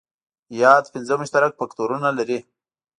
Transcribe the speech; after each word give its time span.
یاد 0.61 0.83
پنځه 0.93 1.13
مشترک 1.21 1.51
فکټورونه 1.59 2.09
لري. 2.17 2.39